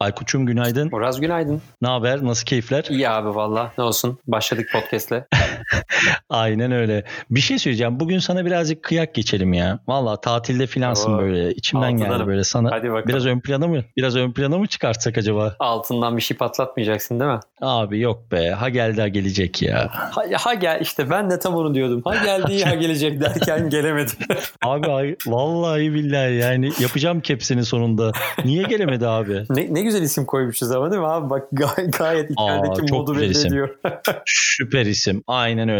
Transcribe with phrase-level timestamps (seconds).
[0.00, 0.88] Aykut'cum günaydın.
[0.92, 1.62] Muraz günaydın.
[1.82, 2.24] Ne haber?
[2.24, 2.86] Nasıl keyifler?
[2.90, 3.72] İyi abi valla.
[3.78, 4.18] Ne olsun?
[4.26, 5.12] Başladık podcast'le.
[6.30, 7.04] Aynen öyle.
[7.30, 8.00] Bir şey söyleyeceğim.
[8.00, 9.78] Bugün sana birazcık kıyak geçelim ya.
[9.88, 11.50] Valla tatilde filansın Oo, böyle.
[11.54, 12.70] İçimden geldi böyle sana.
[12.70, 13.08] Hadi bakalım.
[13.08, 13.84] Biraz ön plana mı?
[13.96, 15.56] Biraz ön plana mı çıkartsak acaba?
[15.58, 17.40] Altından bir şey patlatmayacaksın değil mi?
[17.60, 18.50] Abi yok be.
[18.50, 19.88] Ha geldi ha gelecek ya.
[19.92, 22.02] Ha, ha gel işte ben de tam onu diyordum.
[22.04, 24.16] Ha geldi ha gelecek derken gelemedim.
[24.64, 28.12] Abi ay, vallahi billahi yani yapacağım kepsinin sonunda.
[28.44, 29.44] Niye gelemedi abi?
[29.50, 31.30] ne, ne güzel isim koymuşuz ama değil mi abi?
[31.30, 33.78] Bak gay- gayet içerideki modu belli ediyor.
[34.26, 35.22] Süper isim.
[35.26, 35.77] Aynen öyle.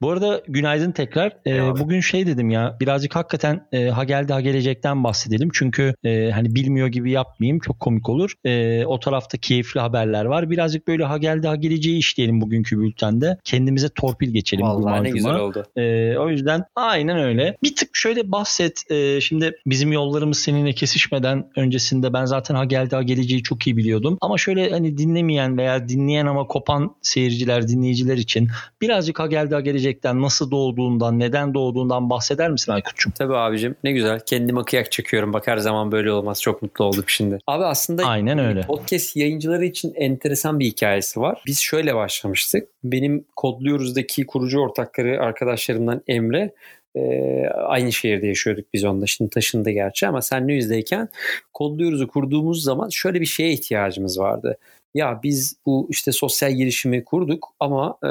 [0.00, 1.32] Bu arada günaydın tekrar.
[1.46, 5.48] Ee, bugün şey dedim ya birazcık hakikaten e, ha geldi ha gelecekten bahsedelim.
[5.52, 8.32] Çünkü e, hani bilmiyor gibi yapmayayım çok komik olur.
[8.44, 10.50] E, o tarafta keyifli haberler var.
[10.50, 13.38] Birazcık böyle ha geldi ha geleceği işleyelim bugünkü bültende.
[13.44, 14.66] Kendimize torpil geçelim.
[14.66, 15.64] Vallahi ne güzel oldu.
[15.76, 17.56] Ee, o yüzden aynen öyle.
[17.62, 18.90] Bir tık şöyle bahset.
[18.90, 23.76] Ee, şimdi bizim yollarımız seninle kesişmeden öncesinde ben zaten ha geldi ha geleceği çok iyi
[23.76, 24.18] biliyordum.
[24.20, 28.48] Ama şöyle hani dinlemeyen veya dinleyen ama kopan seyirciler, dinleyiciler için
[28.80, 33.12] birazcık ha geldi gelecekten nasıl doğduğundan, neden doğduğundan bahseder misin Aykut'cum?
[33.18, 34.20] Tabii abicim ne güzel.
[34.26, 35.32] Kendime kıyak çekiyorum.
[35.32, 36.42] Bak her zaman böyle olmaz.
[36.42, 37.38] Çok mutlu oldum şimdi.
[37.46, 38.60] Abi aslında Aynen öyle.
[38.60, 41.42] Podcast yayıncıları için enteresan bir hikayesi var.
[41.46, 42.68] Biz şöyle başlamıştık.
[42.84, 46.52] Benim Kodluyoruz'daki kurucu ortakları arkadaşlarımdan Emre
[46.96, 47.02] e,
[47.48, 49.06] aynı şehirde yaşıyorduk biz onunla.
[49.06, 51.08] Şimdi taşındı gerçi ama sen yüzdeyken
[51.54, 54.58] Kodluyoruz'u kurduğumuz zaman şöyle bir şeye ihtiyacımız vardı.
[54.96, 58.08] Ya biz bu işte sosyal girişimi kurduk ama e,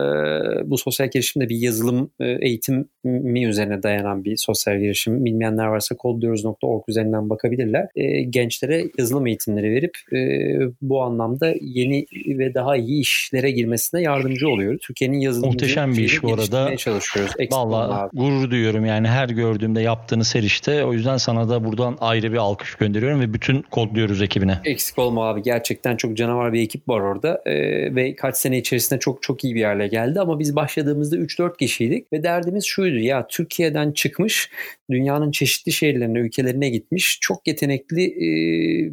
[0.69, 2.49] bu sosyal girişimde bir yazılım e,
[3.05, 5.25] eğitimi üzerine dayanan bir sosyal girişim.
[5.25, 7.87] Bilmeyenler varsa kodluyoruz.org üzerinden bakabilirler.
[7.95, 10.17] E, gençlere yazılım eğitimleri verip e,
[10.81, 14.81] bu anlamda yeni ve daha iyi işlere girmesine yardımcı oluyoruz.
[14.81, 16.77] Türkiye'nin yazılımcı Muhteşem bir iş bu arada.
[16.77, 17.31] çalışıyoruz.
[17.75, 18.17] Abi.
[18.17, 20.85] gurur duyuyorum yani her gördüğümde yaptığınız her işte.
[20.85, 24.59] O yüzden sana da buradan ayrı bir alkış gönderiyorum ve bütün kodluyoruz ekibine.
[24.65, 25.41] Eksik olma abi.
[25.41, 29.55] Gerçekten çok canavar bir ekip var orada Ee, ve kaç sene içerisinde çok çok iyi
[29.55, 34.49] bir hale geldi ama biz başladığımızda 3-4 kişiydik ve derdimiz şuydu ya Türkiye'den çıkmış
[34.89, 38.27] dünyanın çeşitli şehirlerine, ülkelerine gitmiş çok yetenekli e,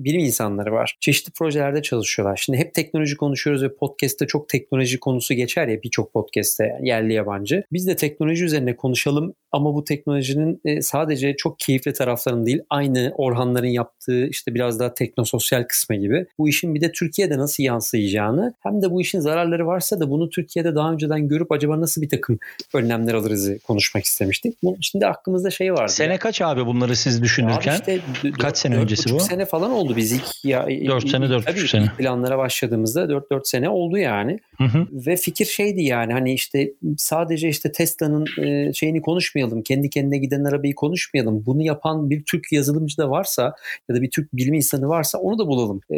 [0.04, 0.96] bilim insanları var.
[1.00, 2.36] Çeşitli projelerde çalışıyorlar.
[2.36, 7.64] Şimdi hep teknoloji konuşuyoruz ve podcast'te çok teknoloji konusu geçer ya birçok podcast'te yerli yabancı.
[7.72, 13.12] Biz de teknoloji üzerine konuşalım ama bu teknolojinin e, sadece çok keyifli taraflarını değil aynı
[13.16, 18.54] Orhanların yaptığı işte biraz daha teknososyal kısmı gibi bu işin bir de Türkiye'de nasıl yansıyacağını
[18.60, 22.08] hem de bu işin zararları varsa da bunu Türkiye'de daha önceden görüp acaba nasıl bir
[22.08, 22.38] takım
[22.74, 24.62] önlemler alırızı konuşmak istemiştik.
[24.62, 25.92] Bunun içinde aklımızda şey vardı.
[25.92, 27.72] Sene kaç abi bunları siz Abi düşünürken?
[27.72, 29.20] işte d- Kaç sene dört öncesi bu?
[29.20, 31.86] sene falan oldu biz ilk ya Dört sene, dört tabii buçuk sene.
[31.98, 34.38] planlara başladığımızda 4 4 sene oldu yani.
[34.58, 34.86] Hı hı.
[34.92, 39.62] Ve fikir şeydi yani hani işte sadece işte Tesla'nın e, şeyini konuşmayalım.
[39.62, 41.46] Kendi kendine giden arabayı konuşmayalım.
[41.46, 43.54] Bunu yapan bir Türk yazılımcı da varsa
[43.88, 45.80] ya da bir Türk bilim insanı varsa onu da bulalım.
[45.90, 45.96] E,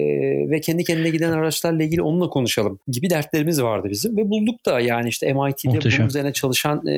[0.50, 4.16] ve kendi kendine giden araçlarla ilgili onunla konuşalım gibi dertlerimiz vardı bizim.
[4.16, 5.98] Ve bulduk da yani işte MIT'de Muhteşem.
[5.98, 6.92] bunun üzerine çalışan e,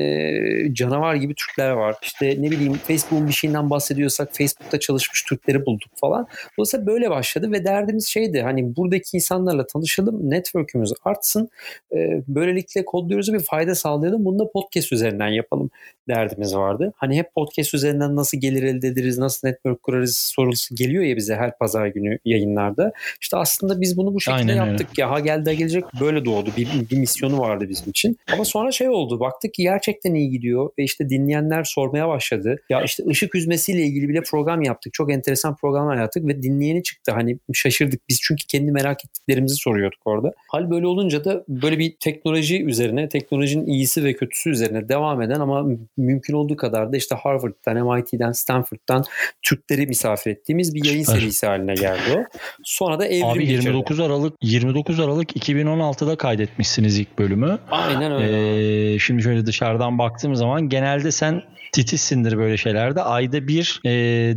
[0.90, 1.94] canavar gibi Türkler var.
[2.02, 6.26] İşte ne bileyim Facebook'un bir şeyinden bahsediyorsak Facebook'ta çalışmış Türkleri bulduk falan.
[6.58, 11.48] Dolayısıyla böyle başladı ve derdimiz şeydi hani buradaki insanlarla tanışalım, network'ümüz artsın.
[11.92, 14.24] E, böylelikle kodluyoruz bir fayda sağlayalım.
[14.24, 15.70] Bunu da podcast üzerinden yapalım
[16.08, 16.92] derdimiz vardı.
[16.96, 21.34] Hani hep podcast üzerinden nasıl gelir elde ederiz, nasıl network kurarız sorusu geliyor ya bize
[21.34, 22.92] her pazar günü yayınlarda.
[23.20, 24.70] İşte aslında biz bunu bu şekilde Aynen öyle.
[24.70, 24.98] yaptık.
[24.98, 26.50] Ya ha geldi gelecek böyle doğdu.
[26.56, 28.18] Bir, bir misyonu vardı bizim için.
[28.32, 29.20] Ama sonra şey oldu.
[29.20, 32.56] Baktık ki gerçekten iyi gidiyor ve işte dinleyenler sormaya başladı.
[32.70, 34.92] Ya işte ışık hüzmesiyle ilgili bile program yaptık.
[34.92, 37.12] Çok enteresan programlar yaptık ve dinleyeni çıktı.
[37.12, 38.00] Hani şaşırdık.
[38.08, 40.32] Biz çünkü kendi merak ettiklerimizi soruyorduk orada.
[40.48, 45.40] Hal böyle olunca da böyle bir teknoloji üzerine, teknolojinin iyisi ve kötüsü üzerine devam eden
[45.40, 45.66] ama
[45.96, 49.04] mümkün olduğu kadar da işte Harvard'dan, MIT'den, Stanford'dan
[49.42, 52.18] Türkleri misafir ettiğimiz bir yayın serisi haline geldi o.
[52.64, 53.66] Sonra da evrim Abi geçirdi.
[53.66, 57.58] 29 Aralık 29 Aralık 2016'da kaydetmişsiniz ilk bölümü.
[57.70, 58.94] Aynen öyle.
[58.94, 61.42] Ee, şimdi şöyle dışarıdan baktığım zaman genelde sen
[61.72, 63.02] titizsindir böyle şeylerde.
[63.02, 63.90] Ayda bir e,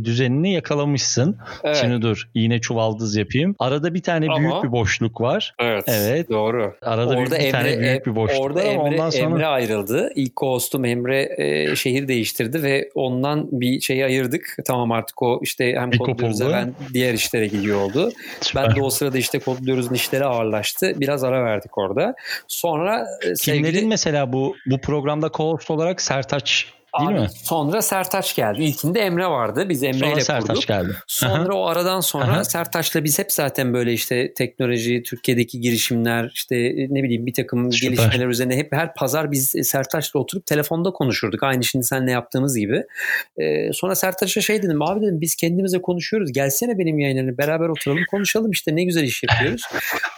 [0.04, 1.38] düzenini yakalamışsın.
[1.64, 1.76] evet.
[1.76, 3.54] Şimdi dur yine çuvaldız yapayım.
[3.58, 5.54] Arada bir tane Ama- büyük bir boşluk var.
[5.58, 5.84] Evet.
[5.88, 6.30] Evet.
[6.30, 6.74] Doğru.
[6.82, 10.12] Arada büyük bir tane büyük bir boşluk orada var ama Emre, ondan sonra Emre ayrıldı.
[10.14, 14.56] İlk hostum Emre e, şehir değiştirdi ve ondan bir şeyi ayırdık.
[14.66, 16.50] Tamam artık o işte hem Bir kop kodluyoruz oldu.
[16.52, 18.12] ben diğer işlere gidiyor oldu.
[18.56, 20.92] Ben de o sırada işte kodluyoruzun işleri ağırlaştı.
[21.00, 22.14] Biraz ara verdik orada.
[22.48, 26.66] Sonra e, Kimlerin sevgili mesela bu bu programda co-host olarak Sertaç
[26.98, 27.28] Değil Abi, mi?
[27.44, 28.62] Sonra Sertaç geldi.
[28.62, 29.68] İlkinde Emre vardı.
[29.68, 30.66] Biz Emre ile Sertaç kurduk.
[30.66, 30.96] geldi.
[31.06, 32.44] Sonra o aradan sonra.
[32.44, 36.56] Sertaç'la biz hep zaten böyle işte teknoloji, Türkiye'deki girişimler, işte
[36.90, 37.88] ne bileyim bir takım Süper.
[37.88, 41.42] gelişmeler üzerine hep her pazar biz Sertaç'la oturup telefonda konuşurduk.
[41.42, 42.82] Aynı şimdi seninle yaptığımız gibi.
[43.38, 46.32] Ee, sonra Sertaç'a şey dedim abi dedim biz kendimize konuşuyoruz.
[46.32, 49.62] Gelsene benim yayınlarına beraber oturalım konuşalım işte ne güzel iş yapıyoruz.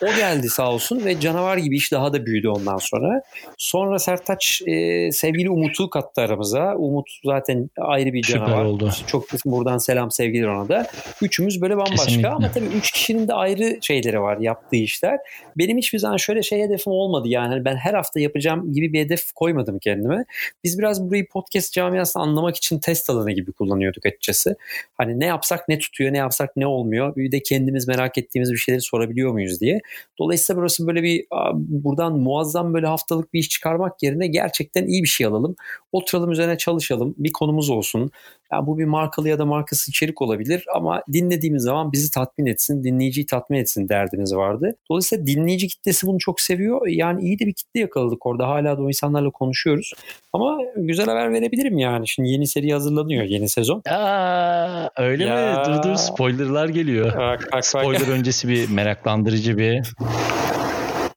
[0.02, 3.22] o geldi sağ olsun ve canavar gibi iş daha da büyüdü ondan sonra.
[3.58, 6.61] Sonra Sertaç e, sevgili Umut'u kattı aramıza.
[6.76, 8.64] Umut zaten ayrı bir Süper canavar.
[8.64, 8.90] oldu.
[9.06, 10.86] Çok buradan selam sevgiler ona da.
[11.22, 12.28] Üçümüz böyle bambaşka Kesinlikle.
[12.28, 15.18] ama tabii üç kişinin de ayrı şeyleri var yaptığı işler.
[15.58, 19.00] Benim hiçbir zaman şöyle şey hedefim olmadı yani Hani ben her hafta yapacağım gibi bir
[19.00, 20.24] hedef koymadım kendime.
[20.64, 24.56] Biz biraz burayı podcast camiasını anlamak için test alanı gibi kullanıyorduk açıkçası.
[24.94, 27.16] Hani ne yapsak ne tutuyor, ne yapsak ne olmuyor.
[27.16, 29.80] Bir de kendimiz merak ettiğimiz bir şeyleri sorabiliyor muyuz diye.
[30.18, 31.26] Dolayısıyla burası böyle bir
[31.56, 35.56] buradan muazzam böyle haftalık bir iş çıkarmak yerine gerçekten iyi bir şey alalım.
[35.92, 37.14] Oturalım üzerine çalışalım.
[37.18, 38.10] Bir konumuz olsun.
[38.52, 42.84] Ya bu bir markalı ya da markası içerik olabilir ama dinlediğimiz zaman bizi tatmin etsin,
[42.84, 44.76] dinleyiciyi tatmin etsin derdimiz vardı.
[44.90, 46.86] Dolayısıyla dinleyici kitlesi bunu çok seviyor.
[46.86, 48.48] Yani iyi de bir kitle yakaladık orada.
[48.48, 49.92] Hala da o insanlarla konuşuyoruz.
[50.32, 52.08] Ama güzel haber verebilirim yani.
[52.08, 53.82] Şimdi yeni seri hazırlanıyor, yeni sezon.
[53.90, 55.64] Aa, öyle Ya.
[55.68, 55.74] mi?
[55.74, 57.06] Dur dur spoilerlar geliyor.
[57.06, 57.64] Bak, bak, bak.
[57.66, 59.82] Spoiler öncesi bir meraklandırıcı bir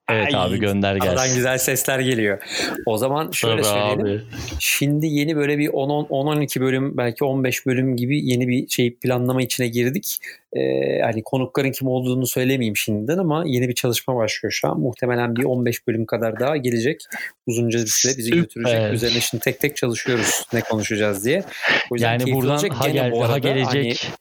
[0.10, 1.36] Evet Ay, abi gönder Aradan gelsin.
[1.36, 2.40] güzel sesler geliyor.
[2.86, 3.66] O zaman şöyle Tabii
[3.96, 4.06] söyleyelim.
[4.06, 4.22] abi.
[4.60, 9.68] Şimdi yeni böyle bir 10-12 bölüm belki 15 bölüm gibi yeni bir şey planlama içine
[9.68, 10.18] girdik.
[10.54, 14.80] Ee, hani konukların kim olduğunu söylemeyeyim şimdiden ama yeni bir çalışma başlıyor şu an.
[14.80, 17.02] Muhtemelen bir 15 bölüm kadar daha gelecek.
[17.48, 18.42] Uzunca bir süre bizi Süper.
[18.42, 18.94] götürecek.
[18.94, 21.44] Üzerine şimdi tek tek çalışıyoruz ne konuşacağız diye.
[21.92, 24.12] O yüzden Yani buradan ha geldi bu ha arada gelecek.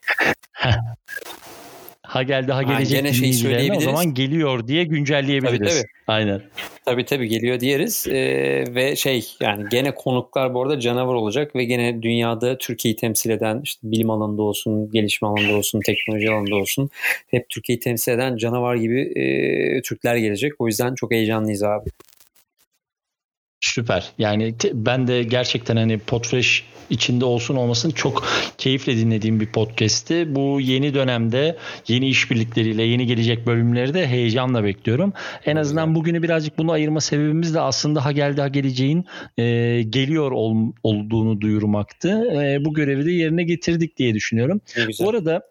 [0.52, 0.72] Heh.
[2.14, 3.84] ha geldi ha gelecek gene şeyi dinleyicilerine o söyleyebiliriz.
[3.84, 5.58] zaman geliyor diye güncelleyebiliriz.
[5.58, 5.88] Tabii, tabii.
[6.06, 6.43] Aynen.
[6.84, 11.64] Tabii tabii geliyor diğeriz Ee, ve şey yani gene konuklar bu arada canavar olacak ve
[11.64, 16.90] gene dünyada Türkiye'yi temsil eden işte bilim alanında olsun, gelişme alanında olsun, teknoloji alanında olsun
[17.31, 20.52] hep Türkiye'yi temsil eden canavar gibi e, Türkler gelecek.
[20.58, 21.90] O yüzden çok heyecanlıyız abi.
[23.72, 24.12] Süper.
[24.19, 28.26] Yani te- ben de gerçekten hani Podfresh içinde olsun olmasın çok
[28.58, 30.34] keyifle dinlediğim bir podcast'ti.
[30.34, 31.56] Bu yeni dönemde
[31.88, 35.12] yeni işbirlikleriyle yeni gelecek bölümleri de heyecanla bekliyorum.
[35.44, 39.05] En azından bugünü birazcık bunu ayırma sebebimiz de aslında ha geldi ha geleceğin
[39.38, 39.43] e,
[39.82, 42.08] geliyor ol- olduğunu duyurmaktı.
[42.43, 44.60] E, bu görevi de yerine getirdik diye düşünüyorum.
[45.00, 45.43] Bu arada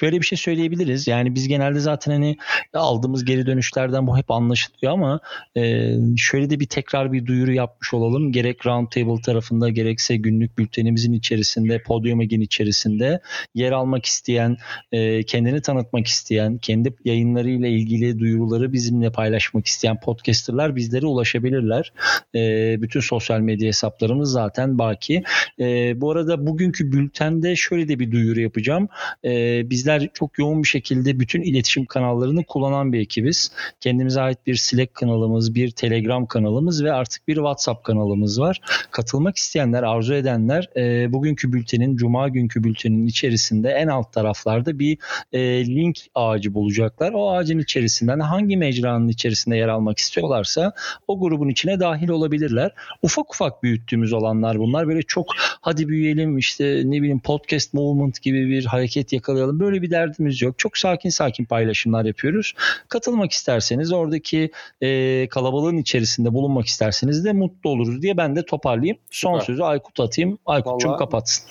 [0.00, 1.08] şöyle bir şey söyleyebiliriz.
[1.08, 2.36] Yani biz genelde zaten hani
[2.74, 5.20] aldığımız geri dönüşlerden bu hep anlaşılıyor ama
[5.56, 8.32] e, şöyle de bir tekrar bir duyuru yapmış olalım.
[8.32, 13.20] Gerek Roundtable tarafında gerekse günlük bültenimizin içerisinde, Podium Egin içerisinde
[13.54, 14.56] yer almak isteyen,
[14.92, 21.92] e, kendini tanıtmak isteyen, kendi yayınlarıyla ilgili duyuruları bizimle paylaşmak isteyen podcasterlar bizlere ulaşabilirler.
[22.34, 22.40] E,
[22.82, 25.22] bütün sosyal medya hesaplarımız zaten baki.
[25.60, 28.88] E, bu arada bugünkü bültende şöyle de bir duyuru yapacağım.
[29.24, 33.52] E, bizler çok yoğun bir şekilde bütün iletişim kanallarını kullanan bir ekibiz.
[33.80, 38.60] Kendimize ait bir Slack kanalımız, bir Telegram kanalımız ve artık bir WhatsApp kanalımız var.
[38.90, 44.98] Katılmak isteyenler, arzu edenler e, bugünkü bültenin, Cuma günkü bültenin içerisinde en alt taraflarda bir
[45.32, 47.12] e, link ağacı bulacaklar.
[47.12, 50.72] O ağacın içerisinden hangi mecranın içerisinde yer almak istiyorlarsa
[51.08, 52.72] o grubun içine dahil olabilirler.
[53.02, 54.88] Ufak ufak büyüttüğümüz olanlar bunlar.
[54.88, 55.26] Böyle çok
[55.60, 59.60] hadi büyüyelim işte ne bileyim podcast movement gibi bir hareket yakalayalım.
[59.60, 60.58] Böyle bir derdimiz yok.
[60.58, 62.54] Çok sakin sakin paylaşımlar yapıyoruz.
[62.88, 64.50] Katılmak isterseniz oradaki
[64.80, 68.96] e, kalabalığın içerisinde bulunmak isterseniz de mutlu oluruz diye ben de toparlayayım.
[69.10, 69.46] Son Süper.
[69.46, 70.38] sözü Aykut atayım.
[70.46, 71.44] Aykut'cum kapatsın.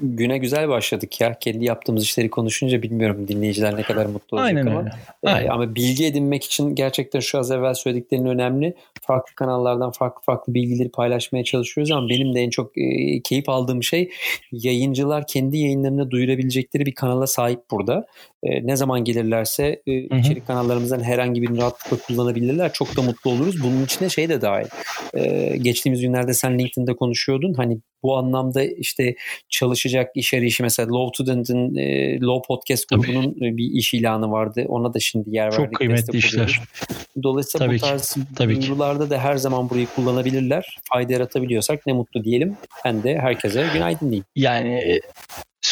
[0.00, 1.38] Güne güzel başladık ya.
[1.38, 4.80] Kendi yaptığımız işleri konuşunca bilmiyorum dinleyiciler ne kadar mutlu olacak Aynen ama.
[4.80, 4.90] öyle.
[5.24, 5.48] Ee, Aynen.
[5.48, 8.74] ama bilgi edinmek için gerçekten şu az evvel söylediklerin önemli.
[9.02, 13.82] Farklı kanallardan farklı farklı bilgileri paylaşmaya çalışıyoruz ama benim de en çok e, keyif aldığım
[13.82, 14.10] şey
[14.52, 18.06] yayıncılar kendi yayınlarını duyurabilecekleri bir kanala sahip burada.
[18.42, 22.72] E, ne zaman gelirlerse e, içerik kanallarımızdan herhangi birini rahatlıkla kullanabilirler.
[22.72, 23.62] Çok da mutlu oluruz.
[23.62, 24.66] Bunun içine şey de dahil.
[25.14, 27.54] E, geçtiğimiz günlerde sen LinkedIn'de konuşuyordun.
[27.54, 29.14] Hani bu anlamda işte
[29.48, 33.00] çalışacak iş arayışı mesela Low Student'ın e, Low Podcast Tabii.
[33.00, 34.64] grubunun e, bir iş ilanı vardı.
[34.68, 35.58] Ona da şimdi yer verdik.
[35.58, 36.52] Çok kıymetli destek oluyoruz.
[36.52, 36.68] işler.
[37.22, 40.78] Dolayısıyla Tabii bu tarz tabii duyurularda da her zaman burayı kullanabilirler.
[40.92, 42.56] Fayda yaratabiliyorsak ne mutlu diyelim.
[42.84, 44.24] Ben de herkese günaydın diyeyim.
[44.36, 45.00] Yani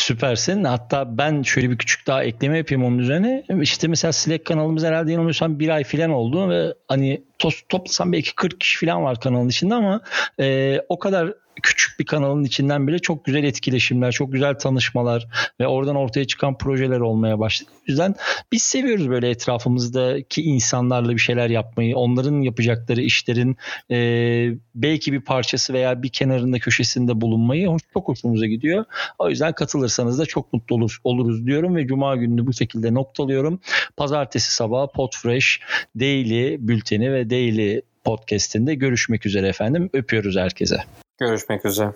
[0.02, 0.64] süpersin.
[0.64, 3.44] Hatta ben şöyle bir küçük daha ekleme yapayım onun üzerine.
[3.60, 8.34] İşte mesela Slack kanalımız herhalde yanılmıyorsam bir ay falan oldu ve hani to- toplasam belki
[8.34, 10.00] 40 kişi falan var kanalın içinde ama
[10.40, 11.32] e, o kadar
[11.62, 15.26] küçük bir kanalın içinden bile çok güzel etkileşimler, çok güzel tanışmalar
[15.60, 17.70] ve oradan ortaya çıkan projeler olmaya başladı.
[17.74, 18.14] O yüzden
[18.52, 23.56] biz seviyoruz böyle etrafımızdaki insanlarla bir şeyler yapmayı, onların yapacakları işlerin
[23.90, 23.96] e,
[24.74, 28.84] belki bir parçası veya bir kenarında köşesinde bulunmayı çok hoşumuza gidiyor.
[29.18, 33.60] O yüzden katılırsanız da çok mutlu olur, oluruz diyorum ve Cuma gününü bu şekilde noktalıyorum.
[33.96, 35.60] Pazartesi sabahı Podfresh
[36.00, 39.90] Daily bülteni ve Daily podcast'inde görüşmek üzere efendim.
[39.92, 40.76] Öpüyoruz herkese.
[41.18, 41.92] Görüşmek üzere.